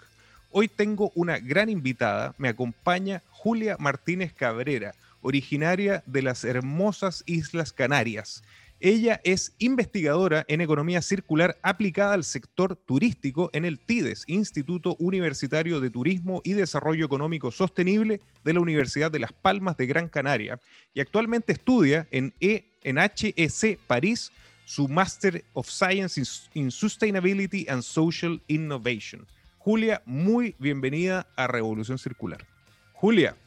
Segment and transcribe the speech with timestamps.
[0.49, 7.71] Hoy tengo una gran invitada, me acompaña Julia Martínez Cabrera, originaria de las hermosas Islas
[7.71, 8.43] Canarias.
[8.81, 15.79] Ella es investigadora en economía circular aplicada al sector turístico en el TIDES, Instituto Universitario
[15.79, 20.59] de Turismo y Desarrollo Económico Sostenible de la Universidad de Las Palmas de Gran Canaria
[20.93, 24.31] y actualmente estudia en, e, HEC París
[24.65, 26.21] su Master of Science
[26.53, 29.25] in Sustainability and Social Innovation.
[29.57, 32.45] Julia, muy bienvenida a Revolución Circular.
[32.93, 33.37] Julia,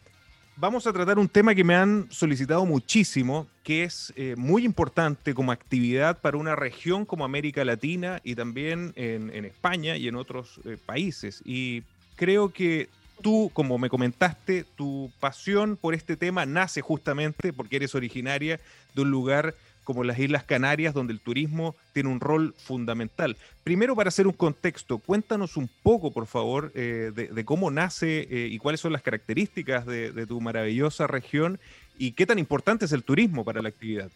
[0.60, 5.32] vamos a tratar un tema que me han solicitado muchísimo, que es eh, muy importante
[5.34, 10.60] como actividad para una región como América Latina y también en, España y en otros
[10.64, 11.42] eh, países.
[11.44, 11.82] Y
[12.16, 12.88] creo que
[13.22, 18.60] tú, como me comentaste, tu pasión por este tema nace justamente porque eres originaria
[18.94, 19.54] de un lugar
[19.88, 23.38] como las Islas Canarias, donde el turismo tiene un rol fundamental.
[23.64, 28.48] Primero, para hacer un contexto, cuéntanos un poco, por favor, eh, de, cómo nace eh,
[28.50, 31.58] y cuáles son las características de, tu maravillosa región
[31.96, 34.10] y qué tan importante es el turismo para la actividad.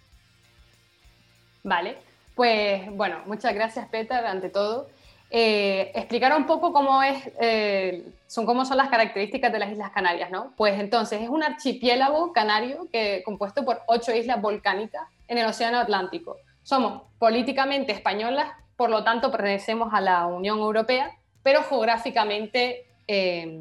[1.64, 1.96] Vale,
[2.34, 4.90] pues bueno, muchas gracias, Peter, ante todo.
[5.30, 7.16] Eh, explicar un poco cómo, es,
[8.26, 10.52] son, cómo son las características de las Islas Canarias, ¿no?
[10.54, 15.78] Pues entonces es un archipiélago canario que, compuesto por ocho islas volcánicas en el Océano
[15.78, 16.36] Atlántico.
[16.62, 21.10] Somos políticamente españolas, por lo tanto pertenecemos a la Unión Europea,
[21.42, 23.58] pero geográficamente eh,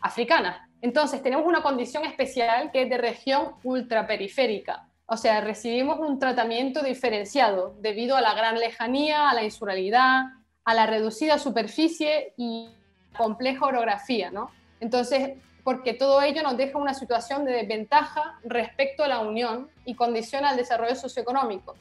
[0.00, 0.68] africana.
[0.82, 6.82] Entonces tenemos una condición especial que es de región ultraperiférica, o sea, recibimos un tratamiento
[6.82, 10.24] diferenciado debido a la gran lejanía, a la insularidad,
[10.64, 12.70] a la reducida superficie y
[13.16, 14.50] compleja orografía, ¿no?
[14.80, 19.94] Entonces, porque todo ello nos deja una situación de desventaja respecto a la Unión y
[19.94, 21.74] condiciona el desarrollo socioeconómico.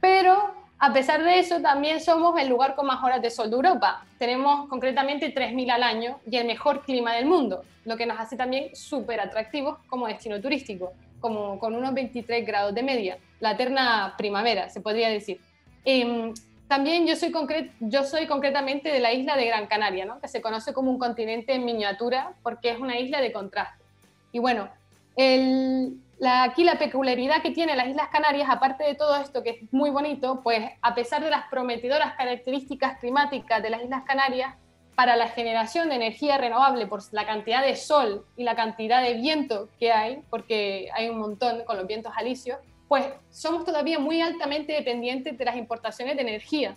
[0.00, 3.56] Pero a pesar de eso, también somos el lugar con más horas de sol de
[3.56, 4.04] Europa.
[4.18, 8.36] Tenemos concretamente 3.000 al año y el mejor clima del mundo, lo que nos hace
[8.36, 14.14] también súper atractivos como destino turístico, como con unos 23 grados de media, la eterna
[14.18, 15.40] primavera, se podría decir.
[15.84, 16.34] Em,
[16.68, 17.32] también yo soy,
[17.80, 20.20] yo soy concretamente de la isla de Gran Canaria, ¿no?
[20.20, 23.84] que se conoce como un continente en miniatura porque es una isla de contraste.
[24.32, 24.68] Y bueno,
[25.16, 29.90] aquí la peculiaridad que tiene las Islas Canarias, aparte de todo esto que es muy
[29.90, 34.54] bonito, pues a pesar de las prometedoras características climáticas de las Islas Canarias,
[34.96, 39.12] para la generación de energía renovable por la cantidad de sol y la cantidad de
[39.14, 44.20] viento que hay, porque hay un montón con los vientos alisios, pues somos todavía muy
[44.20, 46.76] altamente dependientes de las importaciones de energía.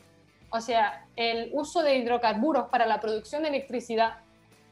[0.49, 4.17] O sea, el uso de hidrocarburos para la producción de electricidad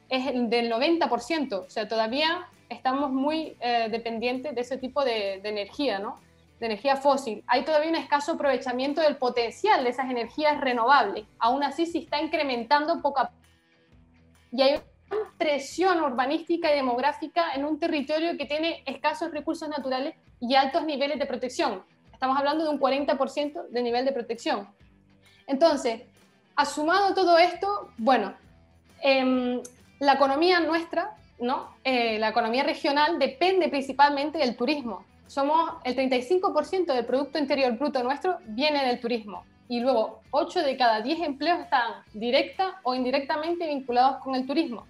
[0.10, 1.54] es del 90%.
[1.54, 6.20] O sea, todavía estamos muy eh, dependientes de ese tipo de, energía, ¿no?
[6.60, 7.44] De energía fósil.
[7.46, 11.26] Hay todavía un escaso aprovechamiento del potencial de esas energías renovables.
[11.38, 13.32] Aún así, se está incrementando poco a.
[14.52, 14.80] Y hay
[15.38, 21.20] presión urbanística y demográfica en un territorio que tiene escasos recursos naturales y altos niveles
[21.20, 21.84] de protección.
[22.12, 24.68] Estamos hablando de un 40% de nivel de protección.
[25.46, 26.02] Entonces,
[26.56, 28.34] asumado todo esto, bueno,
[29.02, 29.62] em,
[30.00, 31.76] la economía nuestra, ¿no?
[31.84, 35.06] Eh, la economía regional depende principalmente del turismo.
[35.28, 39.44] Somos el 35% del Producto Interior Bruto nuestro viene del turismo.
[39.70, 44.88] Y luego, 8 de cada 10 empleos están directa o indirectamente vinculados con el turismo.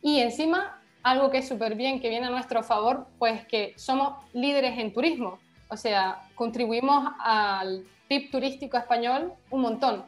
[0.00, 4.14] Y encima, algo que es súper bien, que viene a nuestro favor, pues que somos
[4.32, 5.38] líderes en turismo.
[5.68, 10.04] O sea, contribuimos al PIB turístico español un montón.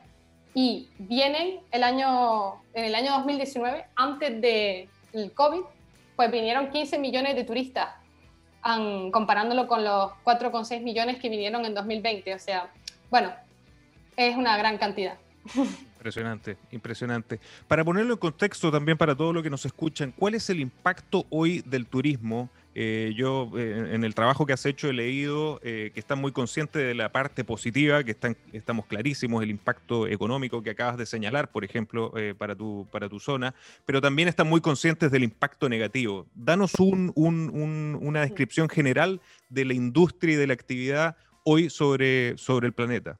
[0.55, 5.61] Y vienen el año, en el año 2019, antes del COVID,
[6.17, 7.89] pues vinieron 15 millones de turistas,
[9.13, 12.35] comparándolo con los 4,6 millones que vinieron en 2020.
[12.35, 12.71] O sea,
[13.11, 13.33] bueno,
[14.17, 15.17] es una gran cantidad.
[16.00, 17.41] Impresionante, impresionante.
[17.69, 21.26] Para ponerlo en contexto también para todos los que nos escuchan, ¿cuál es el impacto
[21.29, 22.49] hoy del turismo?
[22.75, 26.32] Eh, yo eh, en el trabajo que has hecho he leído eh, que están muy
[26.32, 31.05] conscientes de la parte positiva, que están, estamos clarísimos, el impacto económico que acabas de
[31.05, 33.55] señalar, por ejemplo, para, tu, para tu zona,
[33.85, 36.26] pero también están muy conscientes del impacto negativo.
[36.35, 39.20] Danos una descripción general
[39.50, 43.19] de la industria y de la actividad hoy sobre, sobre el planeta.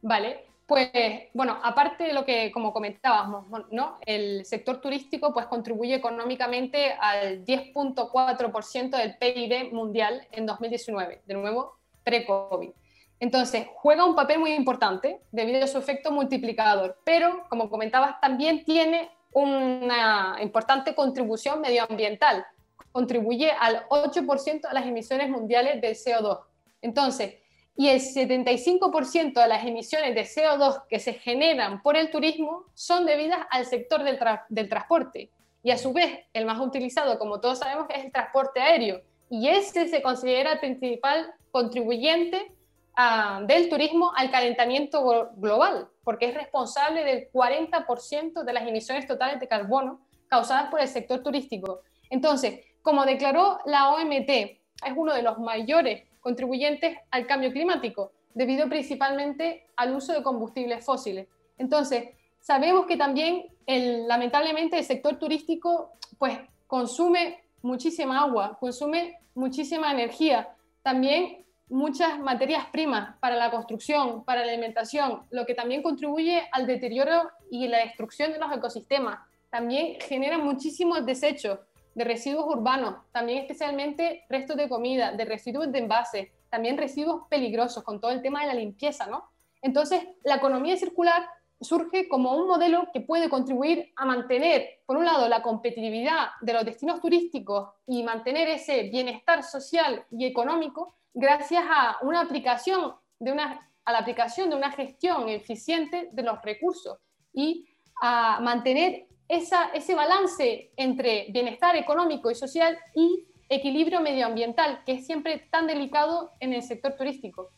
[0.00, 0.88] Vale, pues
[1.34, 3.98] bueno, aparte de lo que, como comentábamos, ¿no?
[4.06, 11.74] el sector turístico pues, contribuye económicamente al 10.4% del PIB mundial en 2019, de nuevo,
[12.04, 12.70] pre-COVID.
[13.18, 18.64] Entonces, juega un papel muy importante debido a su efecto multiplicador, pero, como comentabas, también
[18.64, 22.46] tiene una importante contribución medioambiental.
[22.92, 26.38] Contribuye al 8% de las emisiones mundiales de CO2.
[26.80, 27.34] Entonces,
[27.80, 33.06] y el 75% de las emisiones de CO2 que se generan por el turismo son
[33.06, 35.30] debidas al sector del, transporte.
[35.62, 39.00] Y a su vez, el más utilizado, como todos sabemos, es el transporte aéreo.
[39.30, 42.52] Y ese se considera el principal contribuyente
[42.98, 49.40] ah, del turismo al calentamiento global, porque es responsable del 40% de las emisiones totales
[49.40, 51.80] de carbono causadas por el sector turístico.
[52.10, 58.68] Entonces, como declaró la OMT, es uno de los mayores contribuyentes al cambio climático, debido
[58.68, 61.26] principalmente al uso de combustibles fósiles.
[61.58, 69.92] Entonces, sabemos que también, el, lamentablemente, el sector turístico pues, consume muchísima agua, consume muchísima
[69.92, 70.48] energía,
[70.82, 76.66] también muchas materias primas para la construcción, para la alimentación, lo que también contribuye al
[76.66, 79.20] deterioro y la destrucción de los ecosistemas.
[79.50, 81.58] También genera muchísimos desechos,
[81.94, 87.84] de residuos urbanos, también especialmente restos de comida, de residuos de envase, también residuos peligrosos
[87.84, 89.30] con todo el tema de la limpieza, ¿no?
[89.62, 91.26] Entonces, la economía circular
[91.60, 96.54] surge como un modelo que puede contribuir a mantener, por un lado, la competitividad de
[96.54, 103.32] los destinos turísticos y mantener ese bienestar social y económico gracias a una aplicación de
[103.32, 106.98] una a la aplicación de una gestión eficiente de los recursos
[107.32, 107.66] y
[108.00, 115.48] a mantener ese balance entre bienestar económico y social y equilibrio medioambiental, que es siempre
[115.50, 117.50] tan delicado en el sector turístico.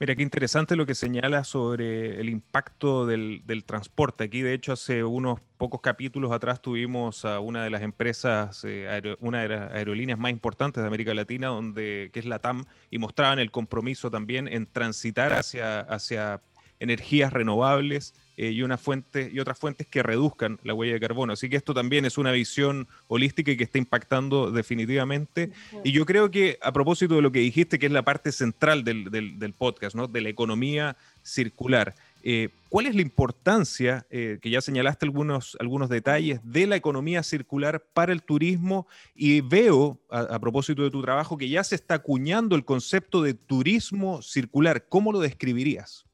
[0.00, 4.24] Mira, qué interesante lo que señala sobre el impacto del, transporte.
[4.24, 9.16] Aquí, de hecho, hace unos pocos capítulos atrás tuvimos a una de las empresas, eh,
[9.20, 12.96] una de las aerolíneas más importantes de América Latina, donde, que es la TAM, y
[12.96, 16.40] mostraban el compromiso también en transitar hacia, hacia
[16.78, 21.34] energías renovables eh, y, una fuente, y otras fuentes que reduzcan la huella de carbono.
[21.34, 25.52] Así que esto también es una visión holística y que está impactando definitivamente.
[25.84, 28.82] Y yo creo que a propósito de lo que dijiste, que es la parte central
[28.82, 30.06] del, del, podcast, ¿no?
[30.06, 31.94] de la economía circular.
[32.22, 37.22] Eh, ¿Cuál es la importancia, eh, que ya señalaste algunos, algunos detalles, de la economía
[37.22, 38.86] circular para el turismo?
[39.14, 43.20] Y veo, a, a, propósito de tu trabajo, que ya se está acuñando el concepto
[43.20, 44.86] de turismo circular.
[44.88, 46.06] ¿Cómo lo describirías?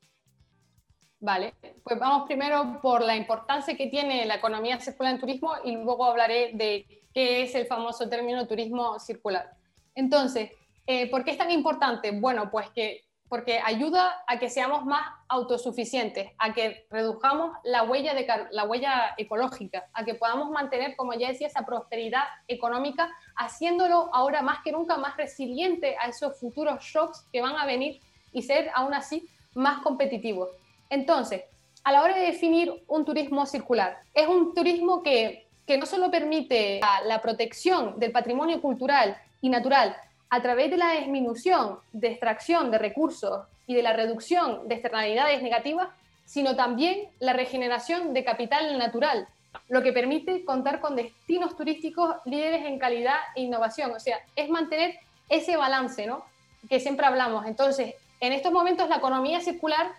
[1.27, 5.73] Vale, pues vamos primero por la importancia que tiene la economía circular en turismo y
[5.73, 9.51] luego hablaré de qué es el famoso término turismo circular.
[9.97, 10.53] Entonces,
[10.87, 12.13] eh, ¿por qué es tan importante?
[12.13, 18.15] Bueno, pues que porque ayuda a que seamos más autosuficientes, a que redujamos la huella,
[18.15, 24.15] de, la huella ecológica, a que podamos mantener, como ya decía, esa prosperidad económica, haciéndolo
[24.15, 28.43] ahora más que nunca más resiliente a esos futuros shocks que van a venir y
[28.43, 30.51] ser aún así más competitivos.
[30.91, 31.43] Entonces,
[31.85, 35.47] a la hora de definir un turismo circular, es un turismo que,
[35.79, 39.97] no solo permite la protección del patrimonio cultural y natural
[40.31, 45.43] a través de la disminución de extracción de recursos y de la reducción de externalidades
[45.43, 45.89] negativas,
[46.25, 49.29] sino también la regeneración de capital natural,
[49.69, 53.93] lo que permite contar con destinos turísticos líderes en calidad e innovación.
[53.93, 56.25] O sea, es mantener ese balance, ¿no?
[56.69, 57.47] Que siempre hablamos.
[57.47, 59.93] Entonces, en estos momentos la economía circular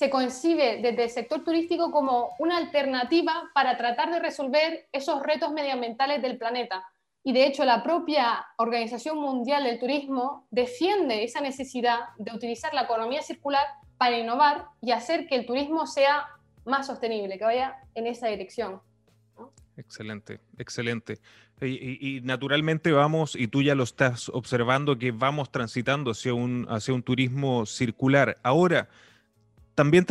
[0.00, 5.52] se concibe desde el sector turístico como una alternativa para tratar de resolver esos retos
[5.52, 6.82] medioambientales del planeta.
[7.22, 12.84] Y de hecho la propia Organización Mundial del Turismo defiende esa necesidad de utilizar la
[12.84, 13.66] economía circular
[13.98, 16.28] para innovar y hacer que el turismo sea
[16.64, 18.80] más sostenible, que vaya en esa dirección.
[19.76, 21.18] Excelente, excelente.
[21.60, 26.94] Y, naturalmente vamos, y tú ya lo estás observando, que vamos transitando hacia un, hacia
[26.94, 28.38] un turismo circular.
[28.42, 28.88] Ahora,
[29.74, 30.06] también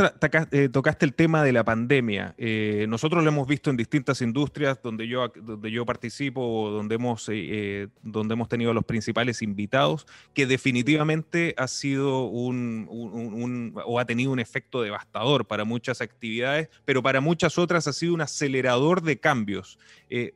[0.52, 2.34] eh, tocaste el tema de la pandemia.
[2.38, 7.28] Eh, nosotros lo hemos visto en distintas industrias donde yo, donde yo participo donde hemos,
[7.32, 14.32] eh, donde hemos tenido los principales invitados, que definitivamente ha sido un, o ha tenido
[14.32, 19.20] un efecto devastador para muchas actividades, pero para muchas otras ha sido un acelerador de
[19.20, 19.78] cambios.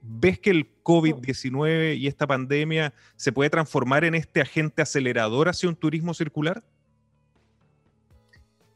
[0.02, 5.70] ¿Ves que el COVID-19 y esta pandemia se puede transformar en este agente acelerador hacia
[5.70, 6.64] un turismo circular?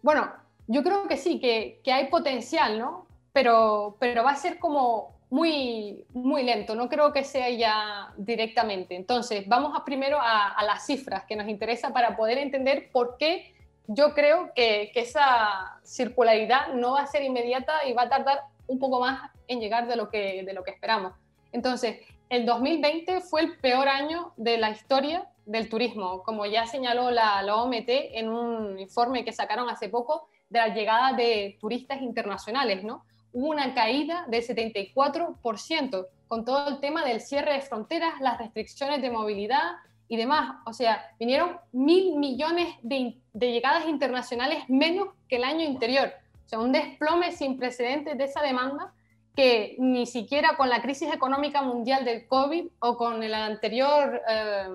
[0.07, 0.31] Bueno,
[0.67, 3.07] yo creo que sí, que, que, hay potencial, ¿no?
[3.33, 8.95] Pero, pero va a ser como muy, muy lento, no creo que sea ya directamente.
[8.95, 13.53] Entonces, vamos a primero a, las cifras que nos interesa para poder entender por qué
[13.87, 18.43] yo creo que, que, esa circularidad no va a ser inmediata y va a tardar
[18.67, 21.11] un poco más en llegar de lo que, de lo que esperamos.
[21.51, 21.99] Entonces,
[22.29, 27.41] el 2020 fue el peor año de la historia del turismo, como ya señaló la,
[27.41, 32.83] la OMT en un informe que sacaron hace poco de la llegada de turistas internacionales,
[32.83, 33.03] ¿no?
[33.33, 39.01] Hubo una caída del 74% con todo el tema del cierre de fronteras, las restricciones
[39.01, 39.77] de movilidad
[40.07, 40.57] y demás.
[40.65, 46.11] O sea, vinieron mil millones de, llegadas internacionales menos que el año anterior.
[46.45, 48.93] O sea, un desplome sin precedentes de esa demanda
[49.35, 54.67] que ni siquiera con la crisis económica mundial del COVID o con el anterior, eh,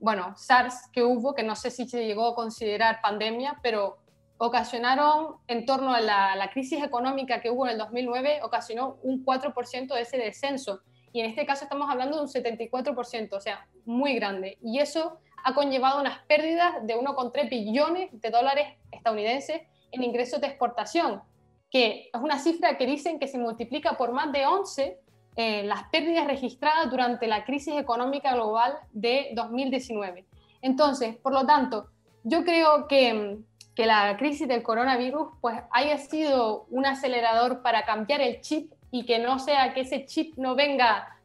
[0.00, 3.98] bueno, SARS que hubo, que no sé si se llegó a considerar pandemia, pero
[4.38, 9.94] ocasionaron, en torno a la, crisis económica que hubo en el 2009, ocasionó un 4%
[9.94, 10.80] de ese descenso.
[11.12, 14.56] Y en este caso estamos hablando de un 74%, o sea, muy grande.
[14.62, 19.60] Y eso ha conllevado unas pérdidas de 1,3 billones de dólares estadounidenses
[19.92, 21.22] en ingresos de exportación,
[21.70, 24.98] que es una cifra que dicen que se multiplica por más de 11
[25.36, 30.24] eh, las pérdidas registradas durante la crisis económica global de 2019.
[30.62, 31.88] Entonces, por lo tanto,
[32.24, 33.38] yo creo que
[33.74, 39.06] que la crisis del coronavirus pues haya sido un acelerador para cambiar el chip y
[39.06, 41.16] que no sea que ese chip no venga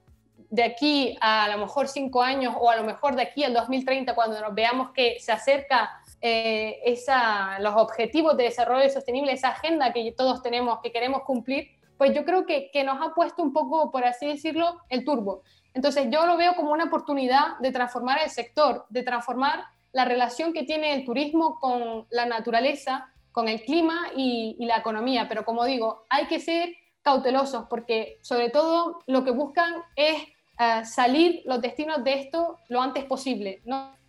[0.50, 3.54] de aquí a, a lo mejor cinco años o a lo mejor de aquí al
[3.54, 9.50] 2030 cuando nos veamos que se acerca eh, esa, los objetivos de desarrollo sostenible, esa
[9.50, 13.54] agenda que todos tenemos, que queremos cumplir, pues yo creo que, nos ha puesto un
[13.54, 15.44] poco, por así decirlo, el turbo.
[15.74, 20.54] Entonces yo lo veo como una oportunidad de transformar el sector, de transformar la relación
[20.54, 25.28] que tiene el turismo con la naturaleza, con el clima y, la economía.
[25.28, 30.24] Pero como digo, hay que ser cautelosos porque sobre todo lo que buscan es
[30.60, 33.62] eh, salir los destinos de esto lo antes posible.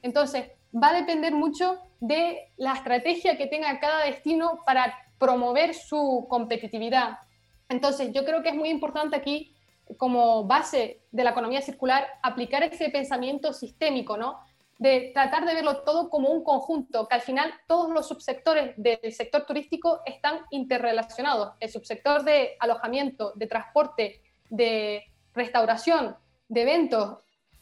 [0.03, 6.27] Entonces, va a depender mucho de la estrategia que tenga cada destino para promover su
[6.29, 7.19] competitividad.
[7.69, 9.55] Entonces, yo creo que es muy importante aquí,
[9.99, 14.41] como base de la economía circular, aplicar ese pensamiento sistémico, ¿no?
[14.79, 19.13] de tratar de verlo todo como un conjunto, que al final todos los subsectores del
[19.13, 21.55] sector turístico están interrelacionados.
[21.61, 25.05] El subsector de alojamiento, de transporte, de
[25.35, 26.17] restauración,
[26.49, 27.19] de eventos,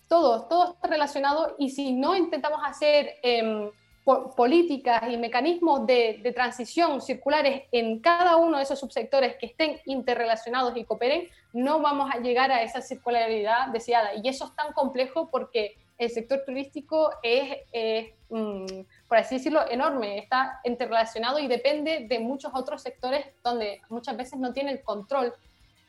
[0.08, 3.70] todo, todo está relacionado y si no intentamos hacer em,
[4.04, 10.76] políticas y mecanismos de, transición circulares en cada uno de esos subsectores que estén interrelacionados
[10.76, 14.10] y cooperen, no vamos a llegar a esa circularidad deseada.
[14.22, 17.56] Y eso es tan complejo porque el sector turístico es,
[18.28, 18.66] mm,
[19.08, 24.38] por así decirlo, enorme, está interrelacionado y depende de muchos otros sectores donde muchas veces
[24.38, 25.32] no tiene el control.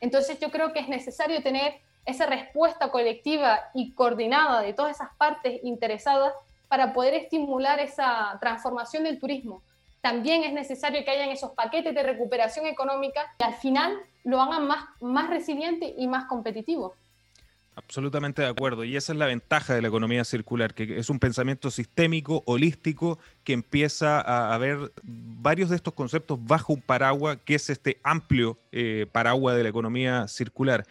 [0.00, 5.10] Entonces yo creo que es necesario tener esa respuesta colectiva y coordinada de todas esas
[5.16, 6.32] partes interesadas
[6.68, 9.62] para poder estimular esa transformación del turismo.
[10.00, 14.66] También es necesario que hayan esos paquetes de recuperación económica y al final lo hagan
[14.66, 16.94] más, más resiliente y más competitivo.
[17.78, 18.84] Absolutamente de acuerdo.
[18.84, 23.18] Y esa es la ventaja de la economía circular, que es un pensamiento sistémico, holístico,
[23.44, 28.58] que empieza a, ver varios de estos conceptos bajo un paraguas, que es este amplio
[28.72, 30.86] eh, paraguas de la economía circular.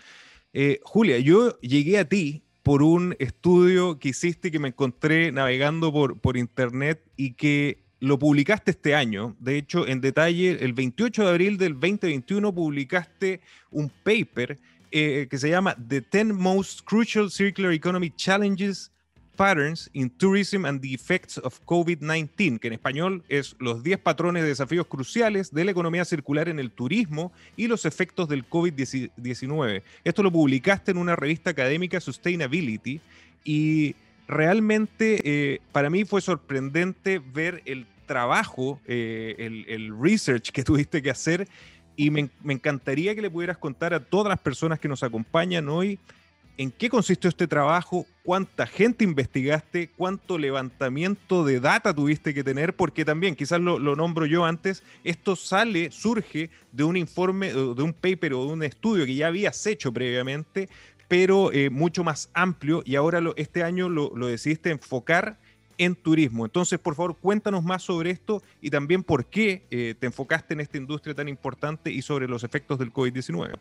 [0.53, 5.93] Eh, Julia, yo llegué a ti por un estudio que hiciste que me encontré navegando
[5.93, 9.35] por, por internet y que lo publicaste este año.
[9.39, 14.57] De hecho, en detalle, el 28 de abril del 2021 publicaste un paper
[14.89, 18.91] eh, que se llama The 10 Most Crucial Circular Economy Challenges
[19.35, 24.43] Patterns in Tourism and the Effects of COVID-19, que en español es los 10 patrones
[24.43, 29.83] de desafíos cruciales de la economía circular en el turismo y los efectos del COVID-19.
[30.03, 33.01] Esto lo publicaste en una revista académica Sustainability
[33.43, 33.95] y
[34.27, 41.01] realmente eh, para mí fue sorprendente ver el trabajo, eh, el, el research que tuviste
[41.01, 41.47] que hacer
[41.95, 45.69] y me, me encantaría que le pudieras contar a todas las personas que nos acompañan
[45.69, 45.99] hoy
[46.57, 52.75] en qué consistió este trabajo, cuánta gente investigaste, cuánto levantamiento de data tuviste que tener,
[52.75, 57.93] porque también, quizás lo, nombro yo antes, esto sale, surge de un informe, de un
[57.93, 60.69] paper o de un estudio que ya habías hecho previamente,
[61.07, 65.37] pero eh, mucho más amplio y ahora este año lo, decidiste enfocar
[65.77, 66.45] en turismo.
[66.45, 70.61] Entonces, por favor, cuéntanos más sobre esto y también por qué eh, te enfocaste en
[70.61, 73.55] esta industria tan importante y sobre los efectos del COVID-19.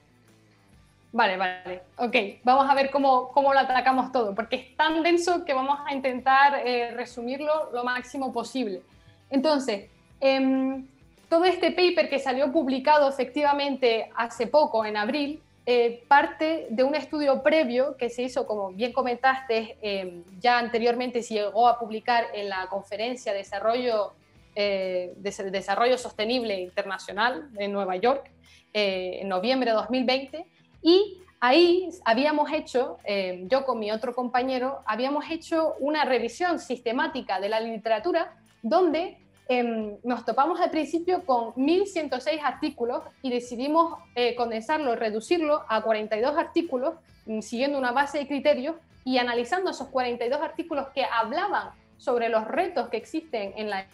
[1.15, 1.83] Vale, vale.
[1.99, 5.79] Ok, vamos a ver cómo, cómo lo atacamos todo, porque es tan denso que vamos
[5.87, 8.83] a intentar eh, resumirlo lo máximo posible.
[9.31, 10.89] Entonces, em,
[11.29, 16.97] todo este paper que salió publicado efectivamente hace poco, en abril, eh, parte de un
[16.97, 22.27] estudio previo que se hizo, como bien comentaste, em, ya anteriormente se llegó a publicar
[22.35, 24.15] en la conferencia de desarrollo,
[24.57, 28.33] eh, de desarrollo sostenible internacional en Nueva York
[28.77, 30.47] en noviembre de 2020
[30.85, 37.41] y ahí habíamos hecho, eh, yo con mi otro compañero, habíamos hecho una revisión sistemática
[37.41, 39.17] de la literatura donde
[39.49, 46.37] em, nos topamos al principio con 1.106 artículos y decidimos eh, condensarlo, reducirlo a 42
[46.37, 52.29] artículos, mm, siguiendo una base de criterios y analizando esos 42 artículos que hablaban sobre
[52.29, 53.87] los retos que existen en la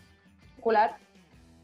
[0.57, 0.97] escolar,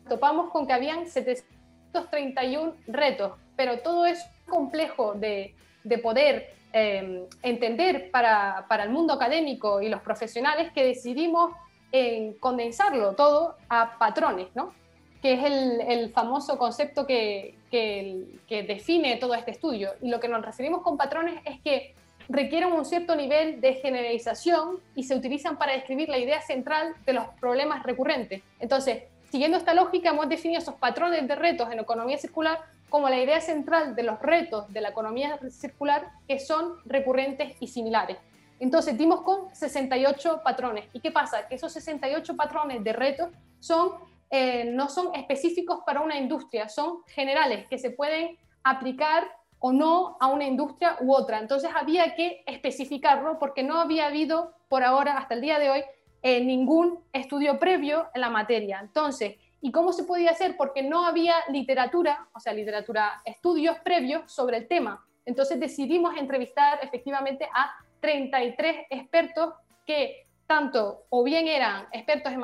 [0.09, 5.55] topamos con que habían 731 retos, pero todo eso complejo de,
[6.03, 11.53] poder em, entender para, el mundo académico y los profesionales que decidimos
[11.93, 14.75] en condensarlo todo a patrones, ¿no?
[15.23, 15.45] que es
[15.89, 19.93] el, famoso concepto que, que, define todo este estudio.
[20.01, 21.95] Y lo que nos referimos con patrones es que
[22.29, 27.13] requieren un cierto nivel de generalización y se utilizan para describir la idea central de
[27.13, 28.43] los problemas recurrentes.
[28.61, 32.61] Entonces, siguiendo esta lógica, hemos definido esos patrones de retos en economía circular
[32.97, 37.67] como la idea central de los retos de la economía circular que son recurrentes y
[37.67, 38.17] similares.
[38.59, 40.87] Entonces dimos con 68 patrones.
[40.95, 41.47] ¿Y qué pasa?
[41.47, 43.29] Que esos 68 patrones de retos
[43.61, 43.91] son,
[44.31, 49.25] eh, no son específicos para una industria, son generales que se pueden aplicar
[49.59, 51.39] o no a una industria u otra.
[51.39, 55.85] Entonces había que especificarlo porque no había habido por ahora, hasta el día de hoy,
[56.23, 58.81] eh, ningún estudio previo en la materia.
[58.81, 60.57] Entonces, ¿Y cómo se podía hacer?
[60.57, 65.05] Porque no había literatura, o sea, literatura, estudios previos sobre el tema.
[65.25, 69.55] Entonces decidimos entrevistar efectivamente a 33 expertos
[69.87, 72.43] que tanto o bien eran expertos en,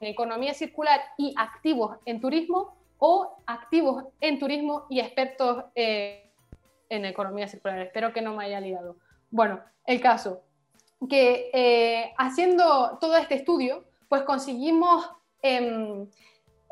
[0.00, 6.30] economía circular y activos en turismo, o activos en turismo y expertos eh,
[6.88, 7.80] en economía circular.
[7.80, 8.96] Espero que no me haya liado.
[9.30, 10.42] Bueno, el caso,
[11.08, 16.06] que eh, haciendo todo este estudio, pues conseguimos em,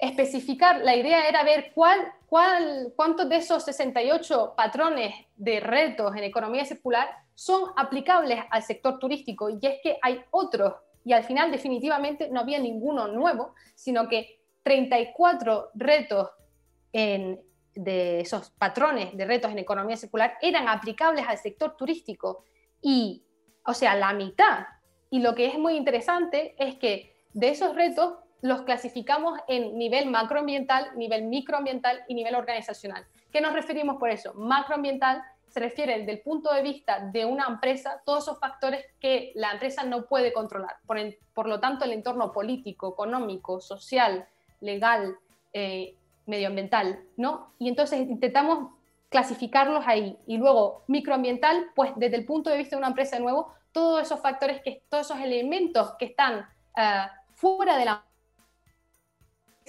[0.01, 6.25] especificar, la idea era ver cuál, cuál, cuántos de esos 68 patrones de retos en
[6.25, 9.51] economía circular son aplicables al sector turístico.
[9.51, 14.41] Y es que hay otros, y al final definitivamente no había ninguno nuevo, sino que
[14.63, 16.29] 34 retos
[16.93, 22.45] de esos patrones de retos en economía circular eran aplicables al sector turístico.
[22.83, 23.25] Y,
[23.65, 24.67] o sea, la mitad.
[25.11, 30.09] Y lo que es muy interesante es que de esos retos los clasificamos en nivel
[30.11, 33.07] macroambiental, nivel microambiental y nivel organizacional.
[33.33, 34.35] ¿Qué nos referimos por eso?
[34.35, 39.33] Macroambiental se refiere desde el punto de vista de una empresa, todos esos factores que
[39.35, 40.76] la empresa no puede controlar.
[41.35, 44.26] Por, lo tanto, el entorno político, económico, social,
[44.61, 45.16] legal,
[45.53, 47.53] eh, medioambiental, ¿no?
[47.59, 48.70] Y entonces intentamos
[49.09, 50.16] clasificarlos ahí.
[50.26, 54.03] Y luego, microambiental, pues desde el punto de vista de una empresa de nuevo, todos
[54.03, 58.05] esos factores, que, todos esos elementos que están eh, fuera de la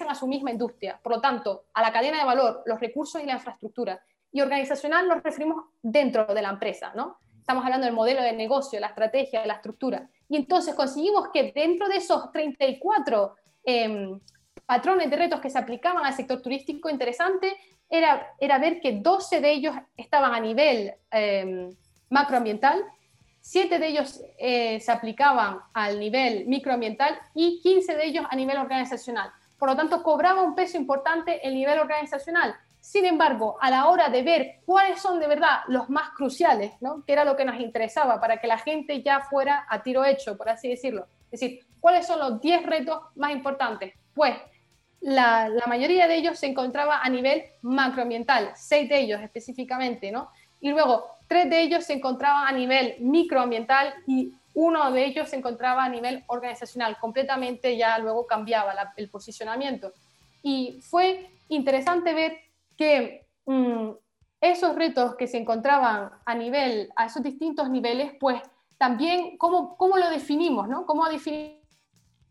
[0.10, 1.00] a su misma industria.
[1.02, 4.02] Por lo tanto, a la cadena de valor, los recursos y la infraestructura.
[4.32, 7.18] Y organizacional nos referimos dentro de la empresa, ¿no?
[7.38, 10.08] Estamos hablando del modelo de negocio, la estrategia, la estructura.
[10.30, 14.20] Y entonces conseguimos que dentro de esos 34 em,
[14.66, 17.58] patrones de retos que se aplicaban al sector turístico, interesante
[17.90, 21.76] era, era ver que 12 de ellos estaban a nivel em,
[22.10, 22.86] macroambiental,
[23.42, 28.58] 7 de ellos eh, se aplicaban al nivel microambiental y 15 de ellos a nivel
[28.58, 29.32] organizacional.
[29.62, 32.56] Por lo tanto, cobraba un peso importante el nivel organizacional.
[32.80, 36.72] Sin embargo, a la hora de ver cuáles son de verdad los más cruciales,
[37.06, 40.36] que era lo que nos interesaba para que la gente ya fuera a tiro hecho,
[40.36, 44.34] por así decirlo, es decir, cuáles son los 10 retos más importantes, pues
[45.00, 50.32] la, la, mayoría de ellos se encontraba a nivel macroambiental, seis de ellos específicamente, ¿no?
[50.60, 55.38] Y luego, tres de ellos se encontraban a nivel microambiental y uno de ellos se
[55.38, 59.94] encontraba a nivel organizacional, completamente ya luego cambiaba el posicionamiento.
[60.44, 62.38] Y fue interesante ver
[62.78, 63.92] que mm,
[64.42, 68.42] esos retos que se encontraban a nivel, a esos distintos niveles, pues
[68.78, 70.86] también cómo, cómo lo definimos, ¿no?
[70.86, 71.62] ¿Cómo definir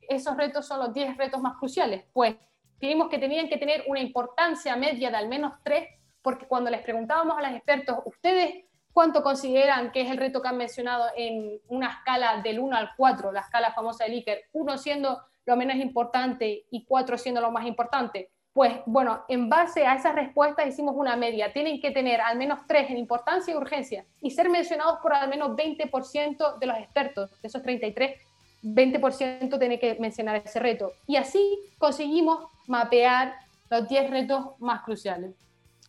[0.08, 2.04] esos retos son los 10 retos más cruciales?
[2.12, 2.34] Pues
[2.74, 5.88] definimos que tenían que tener una importancia media de al menos 3,
[6.20, 10.48] porque cuando les preguntábamos a los expertos, ¿ustedes cuánto consideran que es el reto que
[10.48, 14.78] han mencionado en una escala del 1 al 4, la escala famosa de Likert, 1
[14.78, 18.30] siendo lo menos importante y 4 siendo lo más importante?
[18.52, 21.52] Pues bueno, en base a esas respuestas hicimos una media.
[21.52, 25.28] Tienen que tener al menos tres en importancia y urgencia y ser mencionados por al
[25.28, 27.30] menos 20% de los expertos.
[27.40, 28.20] De esos 33,
[28.62, 30.92] 20% tiene que mencionar ese reto.
[31.06, 33.36] Y así conseguimos mapear
[33.70, 35.36] los 10 retos más cruciales.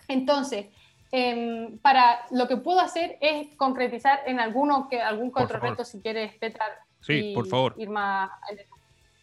[0.08, 0.68] Entonces,
[1.12, 6.00] em, para lo que puedo hacer es concretizar en alguno que algún otro reto si
[6.00, 6.66] quieres Petra
[7.02, 7.76] sí, por favor.
[7.78, 8.32] ir más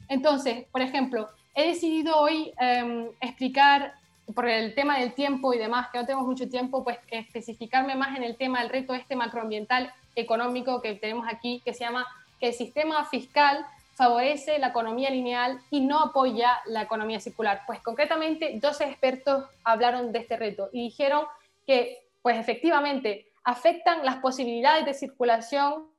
[0.09, 3.95] entonces por ejemplo he decidido hoy em, explicar,
[4.33, 8.17] por el tema del tiempo y demás, que no tenemos mucho tiempo, pues especificarme más
[8.17, 12.07] en el tema del reto este macroambiental económico que tenemos aquí, que se llama
[12.39, 17.63] que el sistema fiscal favorece la economía lineal y no apoya la economía circular.
[17.67, 21.25] Pues concretamente 12 expertos hablaron de este reto y dijeron
[21.69, 25.91] que pues efectivamente afectan las posibilidades de circulación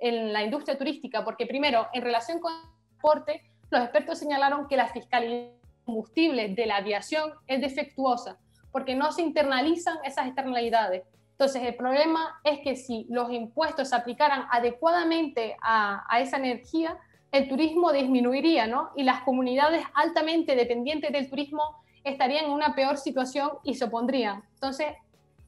[0.00, 4.76] en la industria turística, porque primero, en relación con el transporte, los expertos señalaron que
[4.76, 5.52] la fiscalidad
[5.84, 8.36] combustible de la aviación es defectuosa
[8.72, 11.04] porque no se internalizan esas externalidades.
[11.30, 16.98] Entonces, el problema es que si los impuestos se aplicaran adecuadamente a, a esa energía,
[17.30, 18.90] el turismo disminuiría, ¿no?
[18.96, 21.62] Y las comunidades altamente dependientes del turismo
[22.06, 24.42] estarían en una peor situación y se opondrían.
[24.54, 24.86] Entonces,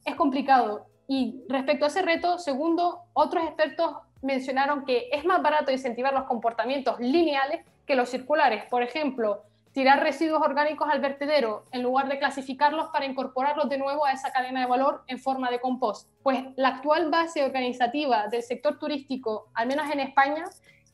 [0.05, 0.85] es complicado.
[1.07, 6.25] Y respecto a ese reto, segundo, otros expertos mencionaron que es más barato incentivar los
[6.25, 8.65] comportamientos lineales que los circulares.
[8.69, 14.05] Por ejemplo, tirar residuos orgánicos al vertedero en lugar de clasificarlos para incorporarlos de nuevo
[14.05, 16.09] a esa cadena de valor en forma de compost.
[16.21, 20.45] Pues la actual base organizativa del sector turístico, al menos en España,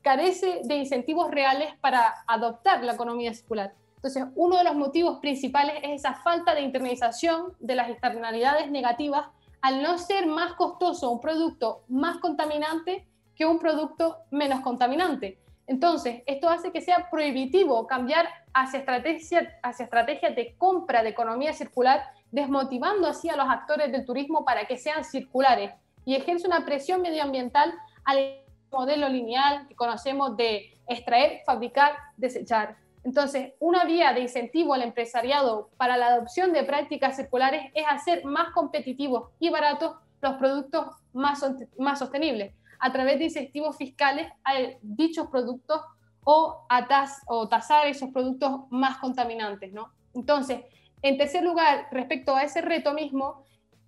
[0.01, 3.73] carece de incentivos reales para adoptar la economía circular.
[4.05, 9.25] Entonces, uno de los motivos principales es esa falta de internalización de las externalidades negativas
[9.61, 15.39] al no ser más costoso un producto más contaminante que un producto menos contaminante.
[15.65, 21.53] Entonces, esto hace que sea prohibitivo cambiar hacia, estrategia, hacia estrategias de compra de economía
[21.53, 25.71] circular, desmotivando así a los actores del turismo para que sean circulares
[26.05, 32.84] y ejerce una presión medioambiental al modelo lineal que conocemos de extraer, fabricar, desechar.
[33.05, 38.25] Entonces, una vía de incentivo al empresariado para la adopción de prácticas circulares es hacer
[38.25, 41.45] más competitivos y baratos los productos más,
[41.77, 45.81] más sostenibles a través de incentivos fiscales a dichos productos
[46.23, 46.87] o, a
[47.27, 49.71] o tasar esos productos más contaminantes.
[50.15, 50.61] Entonces,
[51.03, 53.43] en tercer lugar, respecto a ese reto mismo,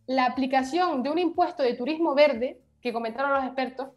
[0.05, 3.87] la aplicación de un impuesto de turismo verde, que comentaron los expertos,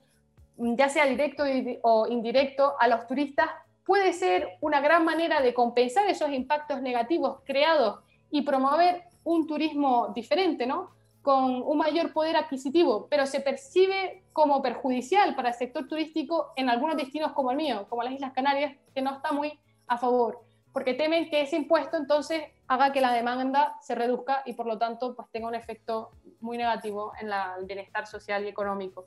[0.56, 1.44] ya sea directo
[1.82, 3.50] o indirecto, a los turistas
[3.90, 7.98] puede ser una gran manera de compensar esos impactos negativos creados
[8.30, 10.90] y promover un turismo diferente, ¿no?
[11.22, 16.70] con un mayor poder adquisitivo, pero se percibe como perjudicial para el sector turístico en
[16.70, 20.38] algunos destinos como el mío, como las Islas Canarias, que no está muy a favor,
[20.72, 24.78] porque temen que ese impuesto entonces haga que la demanda se reduzca y por lo
[24.78, 29.06] tanto pues tenga un efecto muy negativo en el bienestar social y económico.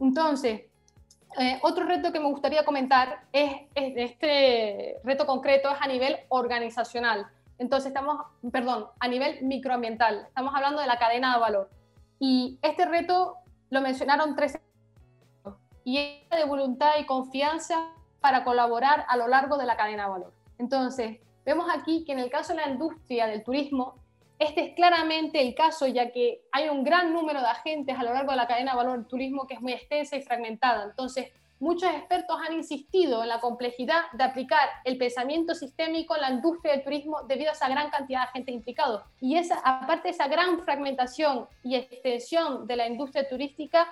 [0.00, 0.62] Entonces,
[1.38, 6.18] eh, otro reto que me gustaría comentar es, es, este reto concreto es a nivel
[6.28, 7.26] organizacional.
[7.58, 11.70] Entonces estamos, perdón, a nivel microambiental, estamos hablando de la cadena de valor.
[12.18, 13.36] Y este reto
[13.70, 14.58] lo mencionaron tres
[15.84, 20.10] y es de voluntad y confianza para colaborar a lo largo de la cadena de
[20.10, 20.32] valor.
[20.58, 23.96] Entonces, vemos aquí que en el caso de la industria del turismo,
[24.38, 28.12] este es claramente el caso, ya que hay un gran número de agentes a lo
[28.12, 30.84] largo de la cadena de valor del turismo que es muy extensa y fragmentada.
[30.84, 36.30] Entonces, muchos expertos han insistido en la complejidad de aplicar el pensamiento sistémico en la
[36.30, 39.02] industria del turismo debido a esa gran cantidad de agentes implicados.
[39.20, 43.88] Y esa, aparte de esa gran fragmentación y extensión de la industria turística,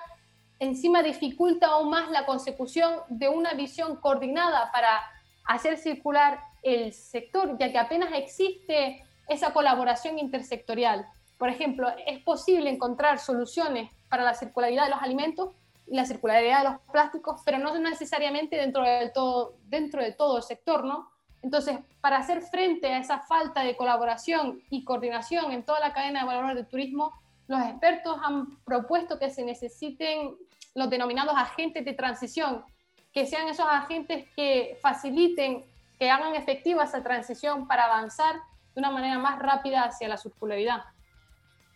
[0.59, 5.01] encima dificulta aún más la consecución de una visión coordinada para
[5.45, 11.05] hacer circular el sector, ya que apenas existe esa colaboración intersectorial.
[11.37, 15.49] Por ejemplo, es posible encontrar soluciones para la circularidad de los alimentos,
[15.87, 20.43] la circularidad de los plásticos, pero no necesariamente dentro, del todo, dentro de todo el
[20.43, 21.09] sector, ¿no?
[21.41, 26.21] Entonces, para hacer frente a esa falta de colaboración y coordinación en toda la cadena
[26.21, 27.11] de valor del turismo,
[27.47, 30.35] los expertos han propuesto que se necesiten
[30.73, 32.63] los denominados agentes de transición,
[33.11, 35.65] que sean esos agentes que faciliten,
[35.99, 38.35] que hagan efectiva esa transición para avanzar
[38.73, 40.83] de una manera más rápida hacia la circularidad.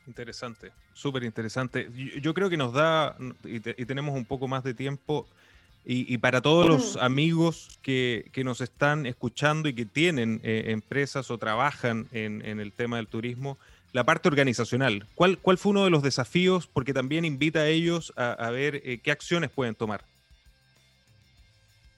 [0.07, 1.89] Interesante, súper interesante.
[2.21, 5.27] Yo, creo que nos da, y, tenemos un poco más de tiempo,
[5.89, 11.37] y, para todos los amigos que, nos están escuchando y que tienen eh, empresas o
[11.37, 13.57] trabajan en, el tema del turismo,
[13.93, 15.07] la parte organizacional.
[15.15, 16.67] ¿Cuál, ¿Cuál fue uno de los desafíos?
[16.67, 20.03] Porque también invita a ellos a, ver eh, qué acciones pueden tomar.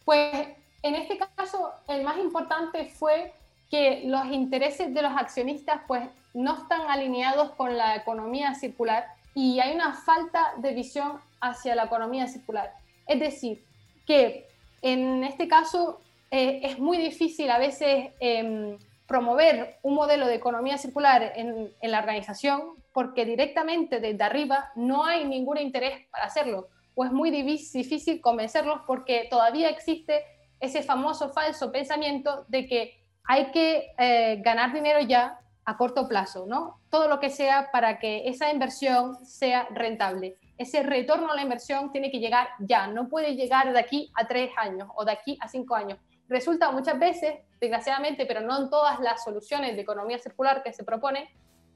[0.05, 0.49] Pues
[0.83, 3.33] en este caso, el más importante fue
[3.69, 9.60] que los intereses de los accionistas pues no están alineados con la economía circular y
[9.60, 12.73] hay una falta de visión hacia la economía circular.
[13.08, 13.63] Es decir,
[14.05, 14.47] que
[14.82, 16.01] en este caso
[16.32, 18.77] eh, es muy difícil a veces em,
[19.08, 25.05] promover un modelo de economía circular en, en, la organización porque directamente desde arriba no
[25.05, 30.23] hay ningún interés para hacerlo o es muy difícil convencerlos porque todavía existe
[30.60, 36.45] ese famoso falso pensamiento de que hay que eh, ganar dinero ya a corto plazo,
[36.47, 36.79] ¿no?
[36.89, 40.38] Todo lo que sea para que esa inversión sea rentable.
[40.58, 44.27] Ese retorno a la inversión tiene que llegar ya, no puede llegar de aquí a
[44.27, 45.99] tres años o de aquí a cinco años.
[46.27, 50.84] Resulta muchas veces, desgraciadamente, pero no en todas las soluciones de economía circular que se
[50.84, 51.29] propone,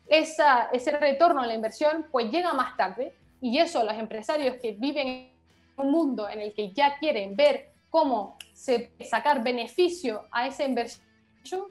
[0.07, 4.73] esa, ese retorno a la inversión pues llega más tarde y eso los empresarios que
[4.73, 5.31] viven en
[5.77, 11.12] un mundo en el que ya quieren ver cómo se, sacar beneficio a esa inversión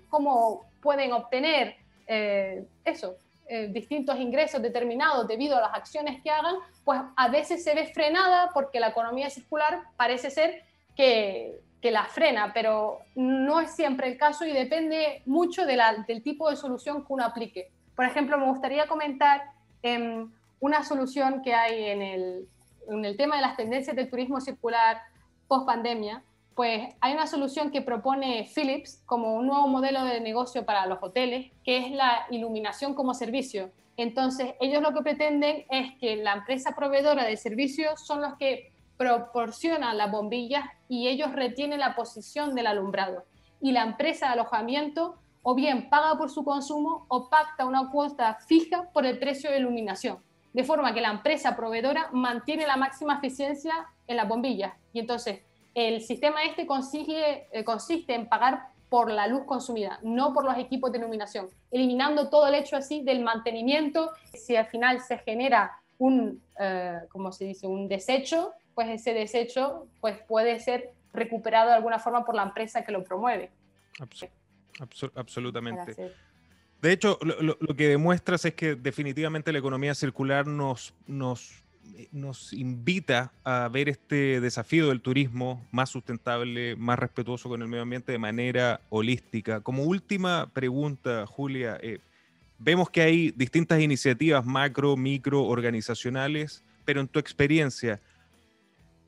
[0.09, 3.17] cómo pueden obtener eh, eso,
[3.49, 7.87] eh, distintos ingresos determinados debido a las acciones que hagan, pues a veces se ve
[7.87, 10.63] frenada porque la economía circular parece ser
[10.97, 16.05] que, que la frena, pero no es siempre el caso y depende mucho de la,
[16.07, 17.71] del tipo de solución que uno aplique.
[17.95, 19.43] Por ejemplo, me gustaría comentar
[19.83, 20.27] eh,
[20.61, 22.49] una solución que hay en el,
[22.89, 25.03] en el tema de las tendencias del turismo circular
[25.49, 26.23] post pandemia,
[26.55, 30.99] pues hay una solución que propone Philips como un nuevo modelo de negocio para los
[31.03, 33.71] hoteles, que es la iluminación como servicio.
[33.97, 38.73] Entonces, ellos lo que pretenden es que la empresa proveedora de servicios son los que
[38.97, 43.25] proporcionan las bombillas y ellos retienen la posición del alumbrado.
[43.61, 48.39] Y la empresa de alojamiento o bien paga por su consumo o pacta una cuota
[48.47, 50.19] fija por el precio de iluminación.
[50.53, 53.73] De forma que la empresa proveedora mantiene la máxima eficiencia
[54.07, 54.75] en las bombillas.
[54.93, 55.41] Y entonces,
[55.75, 60.59] el sistema este consigue, eh, consiste en pagar por la luz consumida, no por los
[60.59, 64.11] equipos de iluminación, eliminando todo el hecho así del mantenimiento.
[64.35, 69.87] Si al final se genera un, eh, como se dice, un desecho, pues ese desecho
[70.01, 73.51] pues puede ser recuperado de alguna forma por la empresa que lo promueve.
[75.15, 76.13] absolutamente.
[76.83, 81.62] De hecho, lo, lo, que demuestras es que definitivamente la economía circular nos, nos
[82.13, 87.83] nos invita a ver este desafío del turismo más sustentable, más respetuoso con el medio
[87.83, 89.61] ambiente de manera holística.
[89.61, 91.99] Como última pregunta, Julia, eh,
[92.59, 98.01] vemos que hay distintas iniciativas macro, micro, organizacionales, pero en tu experiencia,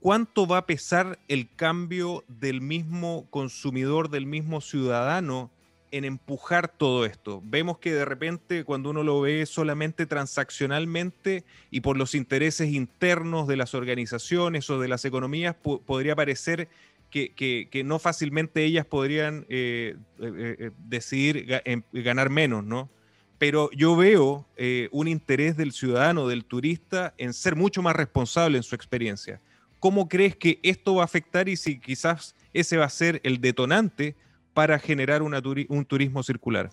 [0.00, 5.50] ¿cuánto va a pesar el cambio del mismo consumidor, del mismo ciudadano
[5.94, 7.40] en empujar todo esto.
[7.44, 13.46] Vemos que de repente cuando uno lo ve solamente transaccionalmente y por los intereses internos
[13.46, 16.68] de las organizaciones o de las economías, podría parecer
[17.10, 22.90] que, no fácilmente ellas podrían eh, eh, eh, decidir em, ganar menos, ¿no?
[23.38, 24.46] Pero yo veo
[24.90, 29.40] un interés del ciudadano, del turista, en ser mucho más responsable en su experiencia.
[29.78, 33.40] ¿Cómo crees que esto va a afectar y si quizás ese va a ser el
[33.40, 34.16] detonante
[34.54, 36.70] para generar un turismo circular?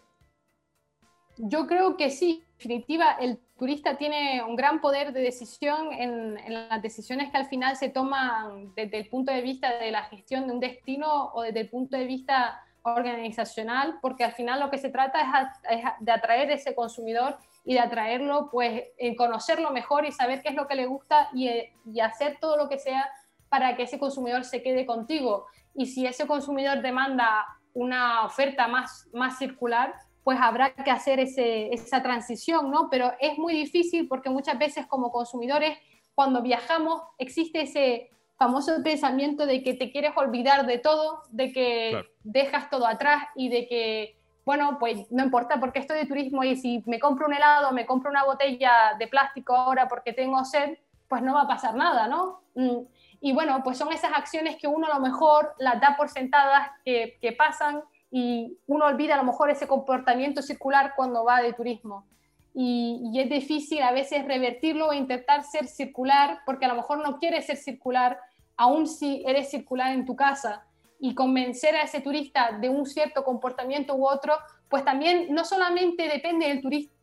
[1.38, 6.36] Yo creo que sí, en definitiva, el turista tiene un gran poder de decisión en,
[6.48, 10.48] las decisiones que al final se toman desde el punto de vista de la gestión
[10.48, 14.78] de un destino o desde el punto de vista organizacional, porque al final lo que
[14.78, 20.12] se trata es, de atraer ese consumidor y de atraerlo, pues, en conocerlo mejor y
[20.12, 21.50] saber qué es lo que le gusta y,
[21.86, 23.10] y hacer todo lo que sea
[23.50, 25.48] para que ese consumidor se quede contigo.
[25.74, 31.74] Y si ese consumidor demanda una oferta más, más circular, pues habrá que hacer ese,
[31.74, 32.90] esa transición, ¿no?
[32.90, 35.78] Pero es muy difícil porque muchas veces como consumidores,
[36.14, 42.06] cuando viajamos, existe ese famoso pensamiento de que te quieres olvidar de todo, de que
[42.24, 46.56] dejas todo atrás y de que, bueno, pues no importa porque estoy de turismo y
[46.56, 50.78] si me compro un helado, me compro una botella de plástico ahora porque tengo sed,
[51.08, 52.42] pues no va a pasar nada, ¿no?
[52.56, 52.80] Mm,
[53.22, 56.70] y bueno, pues son esas acciones que uno a lo mejor las da por sentadas
[56.84, 62.06] que, pasan y uno olvida a lo mejor ese comportamiento circular cuando va de turismo.
[62.54, 66.98] Y, y, es difícil a veces revertirlo e intentar ser circular, porque a lo mejor
[66.98, 68.20] no quieres ser circular,
[68.58, 70.66] aún si eres circular en tu casa,
[71.04, 74.38] y convencer a ese turista de un cierto comportamiento u otro,
[74.70, 76.94] pues también no solamente depende del turista,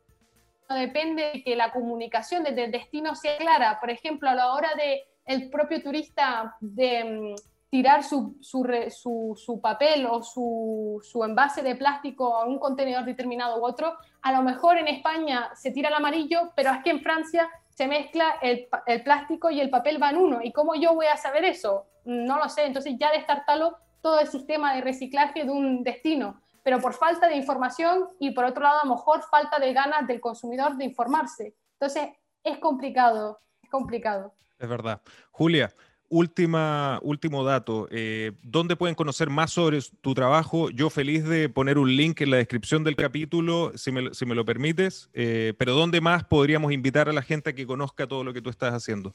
[0.71, 3.79] depende de que la comunicación desde el destino sea clara.
[3.81, 7.35] Por ejemplo, a la hora de el propio turista de mm,
[7.71, 13.65] tirar su, su, su, papel o su, envase de plástico a un contenedor determinado u
[13.65, 17.49] otro, a lo mejor en España se tira el amarillo, pero es que en Francia
[17.69, 20.41] se mezcla el, el plástico y el papel van uno.
[20.43, 21.87] ¿Y cómo yo voy a saber eso?
[22.07, 22.65] No lo sé.
[22.65, 27.37] Entonces ya destartalo todo el sistema de reciclaje de un destino, pero por falta de
[27.37, 31.55] información y por otro lado a lo mejor falta de ganas del consumidor de informarse.
[31.75, 32.09] Entonces
[32.43, 34.33] es complicado, es complicado.
[34.59, 35.01] Es verdad.
[35.31, 35.73] Julia,
[36.09, 37.89] última, último dato.
[37.91, 40.71] Eh, ¿Dónde pueden conocer más sobre tu trabajo?
[40.71, 44.35] Yo feliz de poner un link en la descripción del capítulo, si me, si me
[44.35, 48.25] lo permites, eh, pero ¿dónde más podríamos invitar a la gente a que conozca todo
[48.25, 49.15] lo que tú estás haciendo?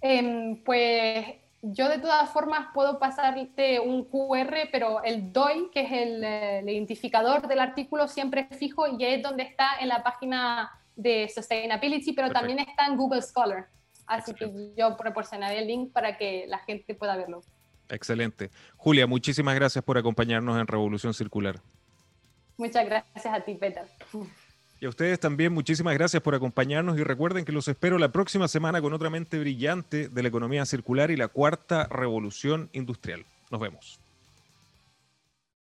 [0.00, 1.26] Em, pues
[1.62, 6.68] yo de todas formas puedo pasarte un QR, pero el DOI, que es el, el
[6.68, 12.12] identificador del artículo, siempre es fijo y es donde está en la página de Sustainability,
[12.12, 13.68] pero también está en Google Scholar.
[14.06, 17.42] Así que yo proporcionaré el link para que la gente pueda verlo.
[17.88, 18.50] Excelente.
[18.76, 21.60] Julia, muchísimas gracias por acompañarnos en Revolución Circular.
[22.56, 23.84] Muchas gracias a ti, Peter.
[24.80, 28.48] Y a ustedes también muchísimas gracias por acompañarnos y recuerden que los espero la próxima
[28.48, 33.24] semana con otra mente brillante de la economía circular y la cuarta revolución industrial.
[33.50, 34.03] Nos vemos.